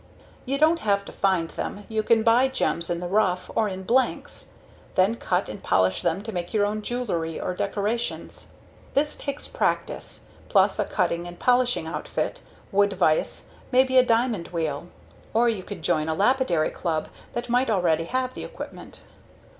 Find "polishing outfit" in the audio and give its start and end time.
11.37-12.41